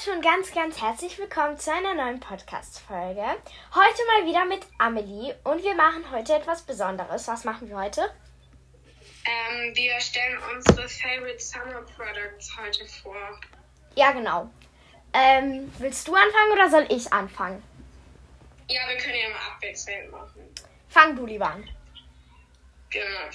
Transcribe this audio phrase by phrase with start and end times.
[0.00, 3.22] Leute und ganz, ganz herzlich willkommen zu einer neuen Podcast-Folge.
[3.22, 7.28] Heute mal wieder mit Amelie und wir machen heute etwas Besonderes.
[7.28, 8.02] Was machen wir heute?
[9.26, 13.40] Ähm, wir stellen unsere Favorite Summer Products heute vor.
[13.94, 14.50] Ja, genau.
[15.12, 17.62] Ähm, willst du anfangen oder soll ich anfangen?
[18.68, 20.48] Ja, wir können ja mal abwechselnd machen.
[20.88, 21.68] Fang du lieber an.
[22.90, 23.30] Genau.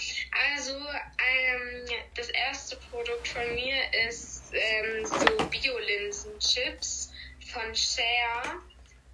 [0.53, 3.75] Also, ähm, das erste Produkt von mir
[4.07, 7.13] ist ähm, so Bio-Linsen-Chips
[7.53, 8.61] von Share.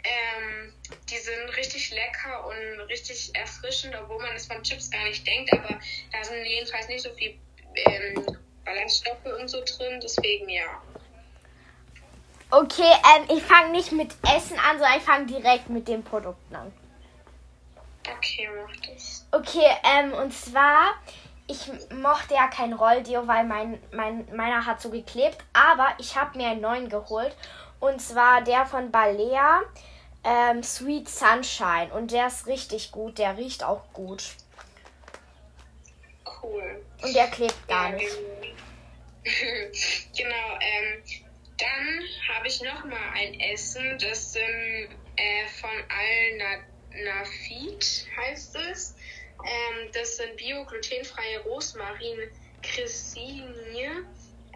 [0.04, 0.74] Ähm,
[1.12, 5.54] die sind richtig lecker und richtig erfrischend, obwohl man es von Chips gar nicht denkt,
[5.54, 5.80] aber
[6.12, 7.38] da sind jedenfalls nicht so viel
[7.76, 8.26] ähm,
[8.66, 10.82] Ballaststoffe und so drin, deswegen ja.
[12.50, 16.56] Okay, ähm, ich fange nicht mit Essen an, sondern ich fange direkt mit den Produkten
[16.56, 16.74] an.
[18.18, 19.11] Okay, mach das.
[19.32, 20.94] Okay, ähm, und zwar,
[21.48, 26.38] ich mochte ja kein Rolldeo, weil mein, mein, meiner hat so geklebt, aber ich habe
[26.38, 27.36] mir einen neuen geholt.
[27.80, 29.62] Und zwar der von Balea,
[30.24, 31.92] ähm, Sweet Sunshine.
[31.94, 34.24] Und der ist richtig gut, der riecht auch gut.
[36.44, 36.84] Cool.
[37.02, 38.18] Und der klebt gar Ja, nicht.
[40.18, 41.04] genau, ähm,
[41.58, 45.70] dann habe ich noch mal ein Essen, das sind äh, von
[46.92, 48.96] Al-Nafid heißt es.
[49.46, 52.30] Ähm, das sind bio-glutenfreie Rosmarin
[52.62, 53.90] Cressini.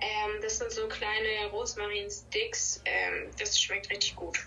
[0.01, 2.81] Ähm, das sind so kleine Rosmarin-Sticks.
[2.85, 4.37] Ähm, das schmeckt richtig gut.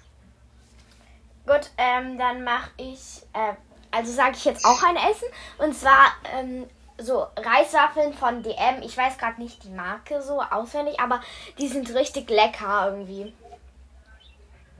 [1.46, 3.54] Gut, ähm, dann mache ich, äh,
[3.90, 5.28] also sage ich jetzt auch ein Essen.
[5.58, 8.82] Und zwar ähm, so Reiswaffeln von DM.
[8.82, 11.22] Ich weiß gerade nicht die Marke so auswendig, aber
[11.58, 13.32] die sind richtig lecker irgendwie.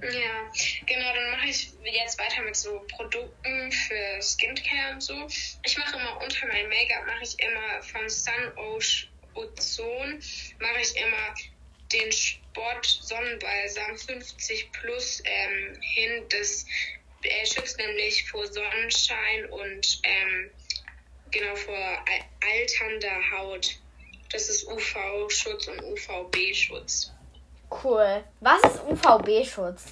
[0.01, 0.53] Ja,
[0.87, 5.27] genau, dann mache ich jetzt weiter mit so Produkten für Skincare und so.
[5.65, 10.23] Ich mache immer unter mein Make-up, mache ich immer von Sun Ocean Ozon,
[10.61, 11.35] mache ich immer
[11.93, 16.25] den Sport Sonnenbalsam 50 plus ähm, hin.
[16.29, 16.65] Das
[17.23, 20.51] äh, schützt nämlich vor Sonnenschein und ähm,
[21.31, 23.77] genau vor al- alternder Haut.
[24.31, 27.13] Das ist UV-Schutz und UVB-Schutz.
[27.71, 28.25] Cool.
[28.41, 29.85] Was ist UVB-Schutz?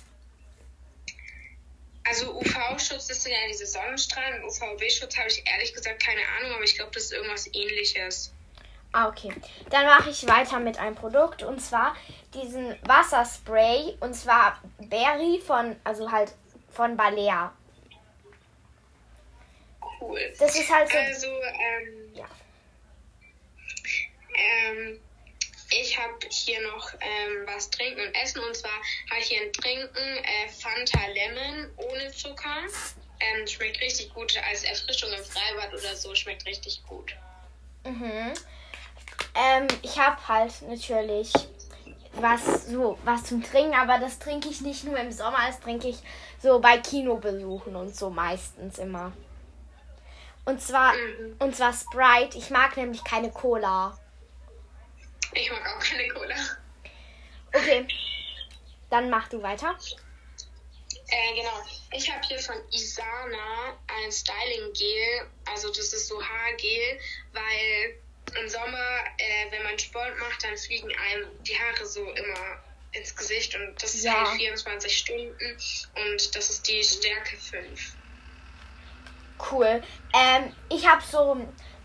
[2.09, 4.45] Also UV-Schutz, sind ja diese Sonnenstrahlen.
[4.45, 8.33] UVB-Schutz habe ich ehrlich gesagt keine Ahnung, aber ich glaube, das ist irgendwas ähnliches.
[8.93, 9.33] Ah, okay.
[9.71, 11.97] Dann mache ich weiter mit einem Produkt und zwar
[12.33, 16.33] diesen Wasserspray und zwar Berry von, also halt
[16.71, 17.53] von Balea.
[20.01, 20.21] Cool.
[20.39, 20.97] Das ist halt so.
[20.97, 22.27] Also, ähm, Ja.
[24.71, 25.01] ähm,
[25.71, 28.41] ich habe hier noch ähm, was trinken und essen.
[28.41, 28.71] Und zwar
[29.11, 32.65] habe ich hier ein Trinken äh, Fanta Lemon ohne Zucker.
[33.19, 36.15] Ähm, schmeckt richtig gut als Erfrischung im Freibad oder so.
[36.15, 37.15] Schmeckt richtig gut.
[37.85, 38.33] Mhm.
[39.35, 41.33] Ähm, ich habe halt natürlich
[42.13, 45.89] was so was zum Trinken, aber das trinke ich nicht nur im Sommer, das trinke
[45.89, 45.97] ich
[46.43, 49.13] so bei Kinobesuchen und so meistens immer.
[50.47, 51.37] Und zwar Mhm.
[51.39, 52.39] und zwar Sprite.
[52.39, 53.99] Ich mag nämlich keine Cola.
[55.37, 56.35] Ich mag auch keine Cola.
[57.53, 57.87] Okay.
[58.91, 59.79] Dann mach du weiter.
[61.09, 61.63] Äh, genau.
[61.93, 65.27] Ich habe hier von Isana ein Styling Gel.
[65.45, 67.01] Also das ist so Haargel,
[67.33, 68.01] weil
[68.41, 73.15] im Sommer, äh, wenn man Sport macht, dann fliegen einem die Haare so immer ins
[73.15, 74.27] Gesicht und das ist Ja.
[74.29, 75.59] halt 24 Stunden
[75.95, 77.95] und das ist die Stärke 5.
[79.51, 79.83] Cool.
[80.15, 81.37] Ähm, ich habe so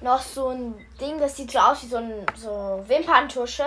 [0.01, 3.65] noch so ein Ding, das sieht so aus wie so ein so Wimperntusche,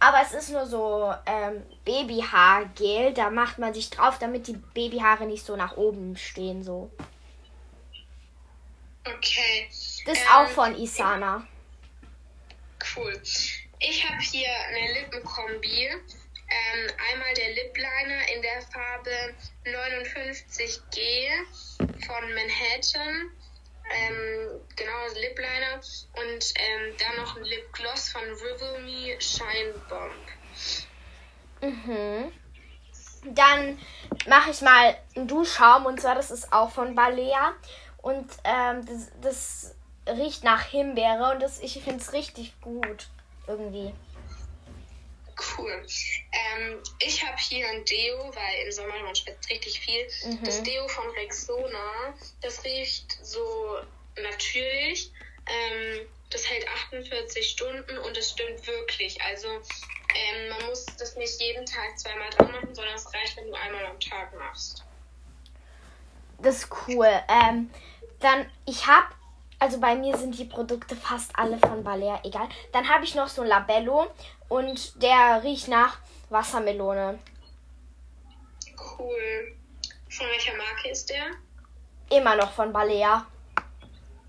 [0.00, 3.12] aber es ist nur so ähm, Babyhaargel.
[3.14, 6.90] Da macht man sich drauf, damit die Babyhaare nicht so nach oben stehen so.
[9.04, 9.68] Okay.
[10.04, 11.46] Das ist Ähm, auch von Isana.
[12.96, 13.20] Cool.
[13.78, 15.88] Ich habe hier eine Lippenkombi.
[16.48, 21.28] Ähm, einmal der Lip Liner in der Farbe 59G
[21.76, 23.30] von Manhattan.
[23.88, 25.76] Ähm, genau, also Lip Liner.
[25.76, 30.12] Und ähm, dann noch ein Lip Gloss von Rival Me Shine Bomb.
[31.60, 32.32] Mhm.
[33.34, 33.78] Dann
[34.28, 37.54] mache ich mal einen Duschschaum und zwar das ist auch von Balea
[37.98, 39.74] und ähm, das, das
[40.08, 43.08] riecht nach Himbeere und das, ich finde es richtig gut
[43.48, 43.92] irgendwie.
[45.36, 45.86] Cool.
[46.32, 50.06] Ähm, ich habe hier ein Deo, weil im Sommer man schwitzt richtig viel.
[50.24, 50.42] Mhm.
[50.44, 53.78] Das Deo von Rexona, das riecht so
[54.22, 55.12] natürlich.
[55.46, 59.20] Ähm, das hält 48 Stunden und es stimmt wirklich.
[59.22, 63.48] Also ähm, man muss das nicht jeden Tag zweimal dran machen, sondern es reicht, wenn
[63.48, 64.84] du einmal am Tag machst.
[66.38, 67.08] Das ist cool.
[67.28, 67.70] Ähm,
[68.20, 69.14] dann, ich habe,
[69.58, 72.48] also bei mir sind die Produkte fast alle von Balea, egal.
[72.72, 74.06] Dann habe ich noch so ein Labello
[74.48, 75.98] und der riecht nach
[76.28, 77.18] Wassermelone.
[78.98, 79.54] Cool.
[80.10, 81.26] Von welcher Marke ist der?
[82.10, 83.26] Immer noch von Balea.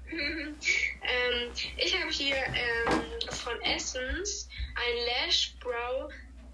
[0.10, 6.10] ähm, ich habe hier ähm, von Essence ein Lash Brow,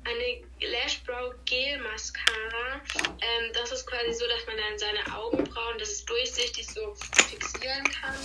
[0.05, 2.81] eine Lash Brow Gel Mascara.
[2.97, 7.83] Ähm, das ist quasi so, dass man dann seine Augenbrauen, das ist durchsichtig, so fixieren
[7.83, 8.15] kann.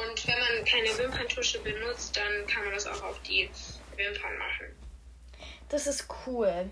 [0.00, 3.50] Und wenn man keine Wimperntusche benutzt, dann kann man das auch auf die
[3.96, 4.66] Wimpern machen.
[5.68, 6.70] Das ist cool.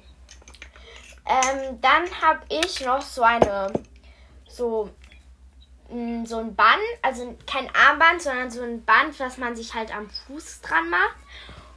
[1.27, 3.73] Ähm, dann habe ich noch so eine,
[4.49, 4.91] so,
[5.91, 9.95] mh, so ein Band, also kein Armband, sondern so ein Band, was man sich halt
[9.95, 11.17] am Fuß dran macht.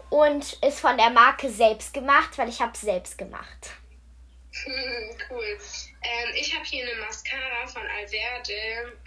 [0.09, 3.71] Und ist von der Marke selbst gemacht, weil ich habe es selbst gemacht.
[5.29, 5.57] Cool.
[6.03, 8.97] Ähm, ich habe hier eine Mascara von Alverde.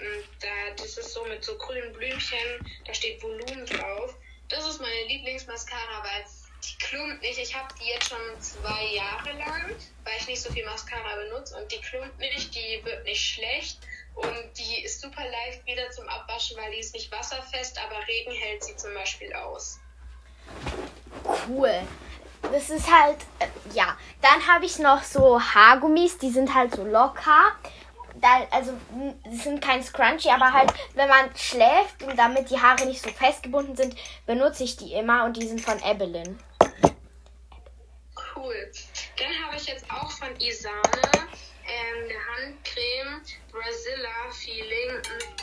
[0.40, 2.38] Da, das ist so mit so grünen Blümchen.
[2.86, 4.14] Da steht Volumen drauf.
[4.48, 6.24] Das ist meine Lieblingsmascara, weil
[6.62, 7.38] die klumpt nicht.
[7.38, 9.74] Ich habe die jetzt schon zwei Jahre lang,
[10.04, 11.56] weil ich nicht so viel Mascara benutze.
[11.56, 13.78] Und die klumpt nicht, die wird nicht schlecht.
[14.14, 18.32] Und die ist super leicht wieder zum Abwaschen, weil die ist nicht wasserfest, aber Regen
[18.32, 19.80] hält sie zum Beispiel aus.
[21.48, 21.82] Cool.
[22.52, 23.96] Das ist halt, äh, ja.
[24.22, 27.52] Dann habe ich noch so Haargummis, die sind halt so locker.
[28.16, 28.72] Da, also,
[29.26, 33.10] die sind kein Scrunchie, aber halt, wenn man schläft und damit die Haare nicht so
[33.10, 36.38] festgebunden sind, benutze ich die immer und die sind von Ebelin.
[38.36, 38.72] Cool.
[39.18, 40.80] Dann habe ich jetzt auch von Isane
[41.66, 45.42] ähm, eine Handcreme Brazilla Feeling mit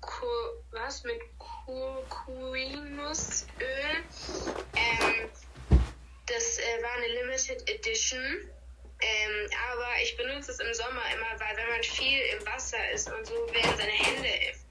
[0.00, 0.26] Ku
[0.70, 3.46] was mit Kurkuminusöl.
[4.76, 5.30] Ähm,
[6.26, 8.50] das äh, war eine Limited Edition.
[9.00, 13.12] Ähm, aber ich benutze es im Sommer immer, weil wenn man viel im Wasser ist
[13.12, 14.28] und so, werden seine Hände,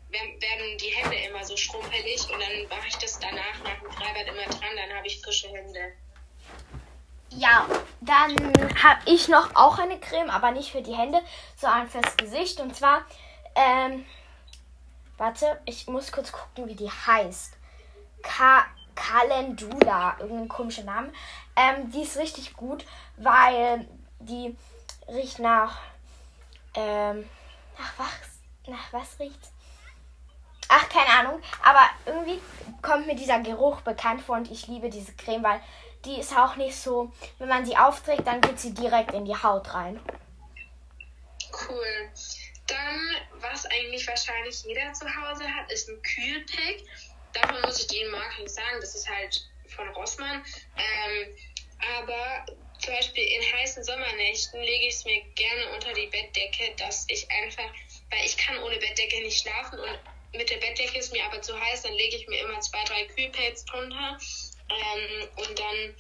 [0.10, 4.28] werden die Hände immer so schrumpelig und dann mache ich das danach nach dem Freibad
[4.28, 5.94] immer dran, dann habe ich frische Hände.
[7.30, 7.68] Ja,
[8.02, 8.36] dann
[8.82, 11.22] habe ich noch auch eine Creme, aber nicht für die Hände,
[11.58, 12.60] sondern fürs Gesicht.
[12.62, 13.06] Und zwar,
[13.56, 14.06] ähm,
[15.18, 17.54] warte, ich muss kurz gucken, wie die heißt.
[18.24, 21.12] Ka Calendula, irgendein komischer Name.
[21.56, 22.86] Ähm, die ist richtig gut,
[23.18, 23.88] weil
[24.20, 24.56] die
[25.08, 25.80] riecht nach,
[26.74, 27.30] ähm,
[27.78, 29.52] nach was, nach was riecht's?
[30.68, 31.42] Ach, keine Ahnung.
[31.64, 32.42] Aber irgendwie
[32.82, 35.62] kommt mir dieser Geruch bekannt vor und ich liebe diese Creme, weil
[36.06, 39.36] die ist auch nicht so, wenn man sie aufträgt, dann geht sie direkt in die
[39.36, 40.00] Haut rein.
[41.52, 42.10] Cool.
[42.68, 46.84] Dann, was eigentlich wahrscheinlich jeder zu Hause hat, ist ein Kühlpack.
[47.36, 50.44] Davon muss ich die Marke nicht sagen, das ist halt von Rossmann.
[50.78, 51.36] Ähm,
[52.00, 52.46] aber
[52.80, 57.30] zum Beispiel in heißen Sommernächten lege ich es mir gerne unter die Bettdecke, dass ich
[57.30, 57.70] einfach,
[58.10, 60.00] weil ich kann ohne Bettdecke nicht schlafen und
[60.34, 63.06] mit der Bettdecke ist mir aber zu heiß, dann lege ich mir immer zwei, drei
[63.06, 64.18] Kühlpads drunter
[64.70, 65.96] ähm, und dann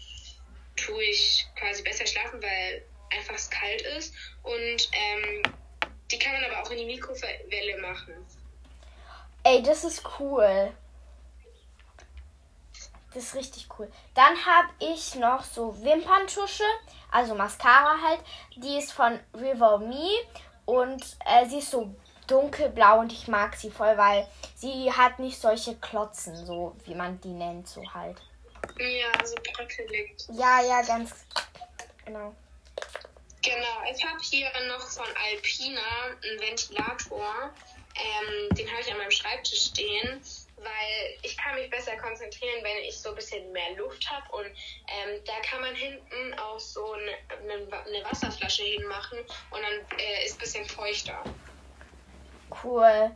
[0.75, 4.13] tue ich quasi besser schlafen, weil einfach es kalt ist.
[4.43, 5.43] Und ähm,
[6.11, 8.13] die kann man aber auch in die Mikrowelle machen.
[9.43, 10.73] Ey, das ist cool.
[13.15, 13.89] Das ist richtig cool.
[14.13, 16.65] Dann habe ich noch so Wimperntusche,
[17.09, 18.19] also Mascara halt.
[18.57, 20.09] Die ist von River Me
[20.65, 21.95] und äh, sie ist so
[22.27, 27.21] dunkelblau und ich mag sie voll, weil sie hat nicht solche Klotzen, so wie man
[27.21, 28.17] die nennt, so halt.
[28.77, 30.17] Ja, so bröckelig.
[30.33, 31.13] Ja, ja, ganz
[32.03, 32.35] genau.
[33.41, 35.79] Genau, ich habe hier noch von Alpina
[36.21, 37.53] einen Ventilator.
[37.95, 40.21] Ähm, den habe ich an meinem Schreibtisch stehen,
[40.57, 44.37] weil ich kann mich besser konzentrieren, wenn ich so ein bisschen mehr Luft habe.
[44.37, 50.25] Und ähm, da kann man hinten auch so eine, eine Wasserflasche hinmachen und dann äh,
[50.25, 51.23] ist ein bisschen feuchter.
[52.63, 53.11] Cool.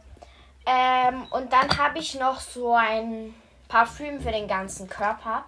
[0.66, 3.34] Ähm, und dann habe ich noch so ein
[3.68, 5.46] Parfüm für den ganzen Körper.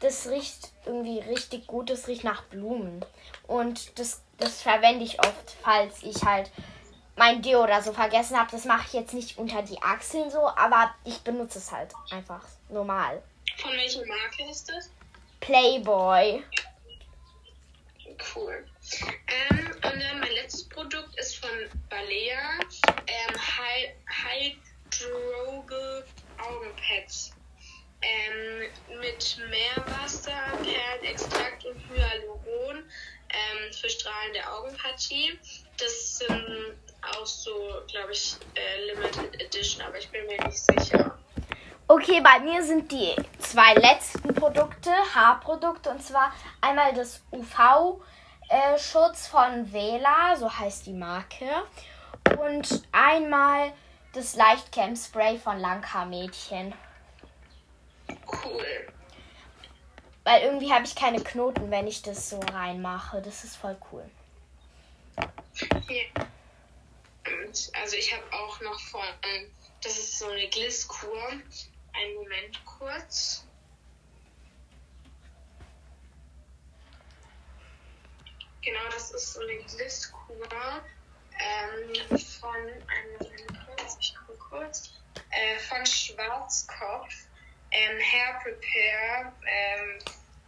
[0.00, 1.90] Das riecht irgendwie richtig gut.
[1.90, 3.04] Das riecht nach Blumen.
[3.46, 6.50] Und das, das verwende ich oft, falls ich halt
[7.16, 8.50] mein Deo oder so vergessen habe.
[8.50, 12.42] Das mache ich jetzt nicht unter die Achseln so, aber ich benutze es halt einfach
[12.68, 13.22] normal.
[13.58, 14.90] Von welcher Marke ist das?
[15.40, 16.42] Playboy.
[18.34, 18.66] Cool.
[19.50, 21.50] Ähm, und dann mein letztes Produkt ist von
[21.88, 22.60] Balea.
[23.06, 23.34] Ähm,
[25.00, 26.04] Hydroge
[26.38, 27.32] Augenpads
[28.02, 35.38] ähm, mit Meerwasser, Perlenextrakt und Hyaluron ähm, für strahlende Augenpartie.
[35.76, 37.50] Das sind auch so,
[37.90, 41.18] glaube ich, äh, Limited Edition, aber ich bin mir nicht sicher.
[41.88, 49.72] Okay, bei mir sind die zwei letzten Produkte, Haarprodukte, und zwar einmal das UV-Schutz von
[49.72, 51.48] Vela, so heißt die Marke,
[52.38, 53.72] und einmal
[54.12, 56.74] das Leichtcam Spray von Langhaar Mädchen.
[58.08, 58.92] Cool.
[60.24, 63.20] Weil irgendwie habe ich keine Knoten, wenn ich das so reinmache.
[63.22, 64.08] Das ist voll cool.
[65.16, 66.24] Ja.
[67.30, 69.04] Und also ich habe auch noch von,
[69.82, 71.28] das ist so eine Glisskur.
[71.92, 73.44] Einen Moment kurz.
[78.62, 80.48] Genau, das ist so eine Glisskur
[81.40, 84.92] ähm, von, einen Moment kurz, ich gucke kurz,
[85.30, 87.14] äh, von Schwarzkopf.
[87.72, 89.98] Ähm, Hair Prepare ähm,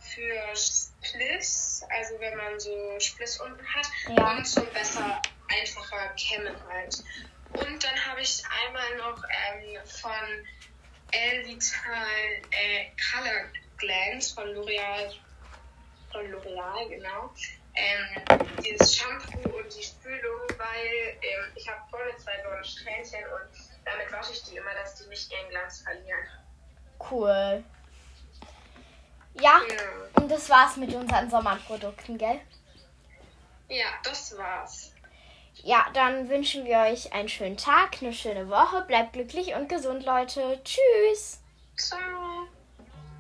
[0.01, 4.37] für Spliss, also wenn man so Spliss unten hat Ja.
[4.37, 5.23] und so besser,
[5.61, 7.03] einfacher kämmen halt.
[7.53, 10.47] Und dann habe ich einmal noch ähm, von
[11.13, 12.07] El Vital
[12.51, 13.45] äh, Color
[13.77, 15.13] Glance von L'Oreal,
[16.11, 17.31] von L'Oreal, genau.
[17.75, 23.59] Ähm, dieses Shampoo und die Spülung, weil ähm, ich habe vorne zwei blaue Strähnchen und
[23.85, 26.27] damit wasche ich die immer, dass die nicht ihren Glanz verlieren.
[27.11, 27.65] Cool.
[29.41, 32.41] Ja, Ja, und das war's mit unseren Sommerprodukten, gell?
[33.69, 34.92] ja das war's.
[35.65, 38.83] Ja, dann wünschen wir euch einen schönen Tag, eine schöne Woche.
[38.83, 40.61] Bleibt glücklich und gesund, Leute.
[40.65, 41.41] Tschüss.
[41.77, 42.22] Ciao.